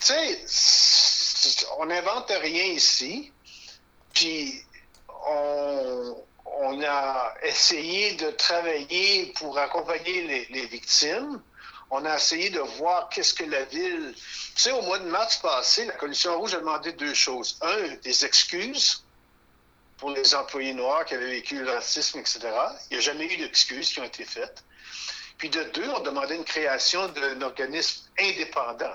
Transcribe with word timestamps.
tu 0.00 0.14
sais, 0.46 1.66
on 1.78 1.86
n'invente 1.86 2.30
rien 2.30 2.64
ici. 2.64 3.32
Puis, 4.14 4.62
on, 5.26 6.82
a 6.82 7.34
essayé 7.42 8.14
de 8.14 8.30
travailler 8.30 9.32
pour 9.36 9.58
accompagner 9.58 10.22
les, 10.22 10.46
les 10.50 10.66
victimes. 10.66 11.40
On 11.90 12.04
a 12.04 12.16
essayé 12.16 12.50
de 12.50 12.60
voir 12.60 13.08
qu'est-ce 13.08 13.34
que 13.34 13.44
la 13.44 13.64
ville. 13.64 14.14
Tu 14.54 14.62
sais, 14.62 14.72
au 14.72 14.82
mois 14.82 14.98
de 14.98 15.08
mars 15.08 15.38
passé, 15.38 15.84
la 15.84 15.92
Coalition 15.94 16.38
Rouge 16.38 16.54
a 16.54 16.58
demandé 16.58 16.92
deux 16.92 17.14
choses. 17.14 17.58
Un, 17.62 17.96
des 18.02 18.24
excuses 18.24 19.04
pour 19.98 20.10
les 20.10 20.34
employés 20.34 20.72
noirs 20.72 21.04
qui 21.04 21.14
avaient 21.14 21.30
vécu 21.30 21.62
le 21.62 21.70
racisme, 21.70 22.20
etc. 22.20 22.40
Il 22.90 22.94
n'y 22.94 22.98
a 22.98 23.00
jamais 23.00 23.26
eu 23.26 23.36
d'excuses 23.36 23.90
qui 23.92 24.00
ont 24.00 24.04
été 24.04 24.24
faites. 24.24 24.64
Puis 25.36 25.50
de 25.50 25.62
deux, 25.64 25.88
on 25.90 26.00
demandait 26.00 26.36
une 26.36 26.44
création 26.44 27.08
d'un 27.08 27.42
organisme 27.42 28.06
indépendant. 28.18 28.94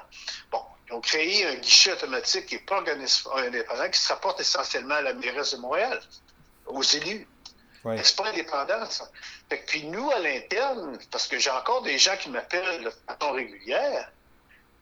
Bon, 0.51 0.61
ils 0.87 0.93
ont 0.93 1.01
créé 1.01 1.45
un 1.47 1.55
guichet 1.55 1.93
automatique 1.93 2.45
qui 2.47 2.55
n'est 2.55 2.61
pas 2.61 2.77
organisme 2.77 3.29
indépendant, 3.35 3.89
qui 3.89 3.99
se 3.99 4.09
rapporte 4.09 4.39
essentiellement 4.39 4.95
à 4.95 5.01
la 5.01 5.13
mairesse 5.13 5.53
de 5.53 5.57
Montréal, 5.57 5.99
aux 6.67 6.83
élus. 6.83 7.27
Ouais. 7.83 7.99
C'est 8.03 8.15
pas 8.15 8.29
indépendant, 8.29 8.85
ça. 8.89 9.09
Fait 9.49 9.59
que, 9.59 9.65
puis 9.67 9.85
nous, 9.85 10.09
à 10.11 10.19
l'interne, 10.19 10.97
parce 11.11 11.27
que 11.27 11.37
j'ai 11.37 11.51
encore 11.51 11.81
des 11.83 11.97
gens 11.97 12.17
qui 12.17 12.29
m'appellent 12.29 12.83
de 12.83 12.91
façon 13.07 13.33
régulière, 13.33 14.11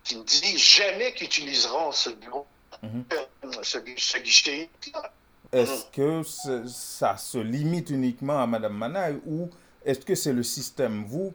qui 0.03 0.17
me 0.17 0.23
disent 0.23 0.57
jamais 0.57 1.13
qu'ils 1.13 1.27
utiliseront 1.27 1.91
ce 1.91 2.09
bureau, 2.11 2.45
mm 2.81 3.01
-hmm. 3.01 3.63
ce, 3.63 3.77
ce 3.97 4.17
guichet-là. 4.17 5.11
Est-ce 5.51 5.85
que 5.91 6.23
ça 6.67 7.15
se 7.17 7.37
limite 7.37 7.89
uniquement 7.91 8.41
à 8.41 8.47
Mme 8.47 8.73
Manaï 8.73 9.19
ou 9.25 9.49
est-ce 9.85 9.99
que 9.99 10.15
c'est 10.15 10.33
le 10.33 10.43
système? 10.43 11.05
Vous, 11.05 11.33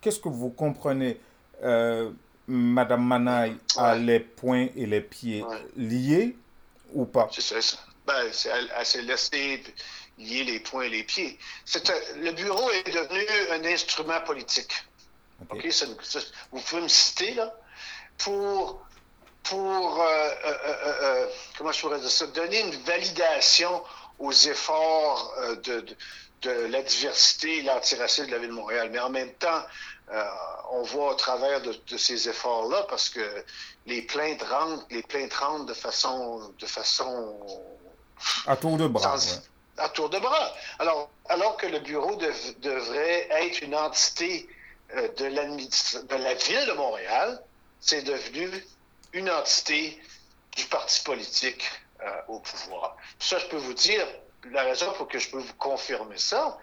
qu'est-ce 0.00 0.20
que 0.20 0.28
vous 0.28 0.50
comprenez 0.50 1.20
euh, 1.62 2.10
Mme 2.48 3.04
Manaï 3.04 3.56
a 3.76 3.94
les 3.94 4.20
poings 4.20 4.68
et 4.74 4.86
les 4.86 5.02
pieds 5.02 5.42
ouais. 5.42 5.66
liés 5.76 6.36
ou 6.94 7.04
pas? 7.04 7.28
C'est 7.30 7.60
ça. 7.60 7.76
Ben, 8.06 8.14
elle, 8.46 8.72
elle 8.76 8.86
s'est 8.86 9.02
laissée 9.02 9.62
lier 10.16 10.44
les 10.44 10.60
poings 10.60 10.84
et 10.84 10.88
les 10.88 11.04
pieds. 11.04 11.38
le 12.16 12.32
bureau 12.32 12.70
est 12.70 12.90
devenu 12.90 13.24
un 13.52 13.64
instrument 13.72 14.20
politique. 14.22 14.72
Okay? 15.50 15.70
vous 16.50 16.60
pouvez 16.60 16.82
me 16.82 16.88
citer, 16.88 17.34
là, 17.34 17.54
pour 18.16 18.82
pour, 19.44 20.02
euh, 20.02 20.30
euh, 20.44 21.26
comment 21.56 21.72
je 21.72 21.80
pourrais 21.80 22.00
dire 22.00 22.10
ça, 22.10 22.26
donner 22.26 22.60
une 22.60 22.74
validation 22.82 23.82
aux 24.18 24.32
efforts 24.32 25.34
de, 25.64 25.80
de, 25.80 25.96
de, 26.42 26.50
la 26.50 26.82
diversité 26.82 27.58
et 27.58 27.62
l'antiracisme 27.62 28.26
de 28.26 28.32
la 28.32 28.38
Ville 28.38 28.50
de 28.50 28.54
Montréal. 28.54 28.90
Mais 28.92 28.98
en 28.98 29.10
même 29.10 29.32
temps, 29.34 29.62
euh, 30.12 30.24
on 30.70 30.82
voit 30.82 31.12
au 31.12 31.14
travers 31.14 31.60
de, 31.62 31.74
de 31.88 31.96
ces 31.96 32.28
efforts-là, 32.28 32.86
parce 32.88 33.08
que 33.08 33.44
les 33.86 34.02
plaintes 34.02 34.42
rentrent, 34.42 34.86
les 34.90 35.02
plaintes 35.02 35.34
rentrent 35.34 35.66
de 35.66 35.74
façon, 35.74 36.52
de 36.58 36.66
façon 36.66 37.36
à 38.46 38.56
tour 38.56 38.76
de 38.76 38.86
bras. 38.86 39.18
Sans, 39.18 39.34
ouais. 39.34 39.42
À 39.78 39.88
tour 39.88 40.10
de 40.10 40.18
bras. 40.18 40.54
Alors, 40.78 41.10
alors 41.28 41.56
que 41.56 41.66
le 41.66 41.78
bureau 41.80 42.16
de, 42.16 42.32
devrait 42.60 43.28
être 43.30 43.62
une 43.62 43.76
entité 43.76 44.48
euh, 44.96 45.08
de, 45.16 45.28
de 45.28 46.16
la 46.16 46.34
ville 46.34 46.66
de 46.66 46.72
Montréal, 46.72 47.40
c'est 47.80 48.02
devenu 48.02 48.50
une 49.12 49.30
entité 49.30 50.00
du 50.56 50.64
parti 50.64 51.02
politique 51.02 51.64
euh, 52.02 52.10
au 52.28 52.40
pouvoir. 52.40 52.96
Ça, 53.18 53.38
je 53.38 53.46
peux 53.46 53.56
vous 53.56 53.74
dire, 53.74 54.06
la 54.44 54.62
raison 54.62 54.92
pour 54.92 55.08
que 55.08 55.18
je 55.18 55.30
peux 55.30 55.38
vous 55.38 55.54
confirmer 55.54 56.18
ça, 56.18 56.58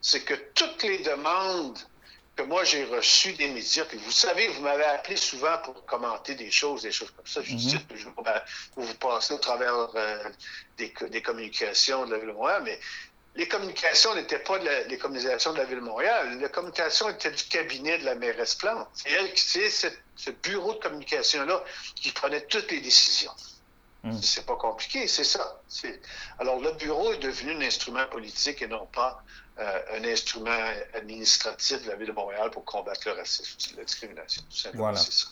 c'est 0.00 0.22
que 0.22 0.34
toutes 0.34 0.82
les 0.82 0.98
demandes 0.98 1.78
que 2.36 2.42
moi 2.42 2.64
j'ai 2.64 2.84
reçues 2.84 3.32
des 3.34 3.48
médias, 3.48 3.84
puis 3.84 3.98
vous 3.98 4.10
savez, 4.10 4.48
vous 4.48 4.62
m'avez 4.62 4.84
appelé 4.84 5.16
souvent 5.16 5.56
pour 5.58 5.84
commenter 5.86 6.34
des 6.34 6.50
choses, 6.50 6.82
des 6.82 6.90
choses 6.90 7.10
comme 7.12 7.26
ça. 7.26 7.40
Je 7.42 7.52
mm 7.52 7.56
-hmm. 7.56 7.78
dis 7.78 7.84
toujours, 7.86 8.22
ben, 8.24 8.42
vous, 8.74 8.84
vous 8.86 8.94
passez 8.96 9.34
au 9.34 9.38
travers 9.38 9.74
euh, 9.94 10.28
des, 10.76 10.92
des, 11.10 11.22
communications 11.22 12.06
de 12.06 12.12
la 12.12 12.18
Ville 12.18 12.28
de 12.28 12.32
Montréal, 12.32 12.62
mais 12.64 12.80
les 13.36 13.48
communications 13.48 14.14
n'étaient 14.14 14.44
pas 14.50 14.58
de 14.58 14.64
la, 14.64 14.82
les 14.84 14.98
communications 14.98 15.52
de 15.52 15.58
la 15.58 15.64
Ville 15.64 15.80
de 15.84 15.88
Montréal. 15.92 16.38
Les 16.40 16.48
communications 16.48 17.08
étaient 17.08 17.30
du 17.30 17.44
cabinet 17.44 17.98
de 17.98 18.04
la 18.04 18.14
mairesse 18.14 18.54
Plante. 18.54 18.88
C'est 18.94 19.10
elle 19.10 19.32
qui, 19.32 19.44
c'est 19.44 19.94
ce 20.16 20.30
bureau 20.30 20.74
de 20.74 20.78
communication-là 20.78 21.64
qui 21.96 22.10
prenait 22.12 22.44
toutes 22.46 22.70
les 22.70 22.80
décisions. 22.80 23.34
Mmh. 24.04 24.20
C'est 24.20 24.44
pas 24.44 24.56
compliqué, 24.56 25.08
c'est 25.08 25.24
ça. 25.24 25.62
Alors, 26.38 26.60
le 26.60 26.72
bureau 26.72 27.12
est 27.14 27.18
devenu 27.18 27.52
un 27.52 27.60
instrument 27.62 28.06
politique 28.06 28.60
et 28.60 28.68
non 28.68 28.86
pas 28.86 29.22
euh, 29.58 29.80
un 29.96 30.04
instrument 30.04 30.50
administratif 30.92 31.82
de 31.84 31.88
la 31.88 31.96
Ville 31.96 32.08
de 32.08 32.12
Montréal 32.12 32.50
pour 32.50 32.66
combattre 32.66 33.00
le 33.06 33.12
racisme 33.12 33.76
la 33.78 33.84
discrimination. 33.84 34.42
Voilà. 34.74 34.98
C'est 34.98 35.12
ça. 35.12 35.28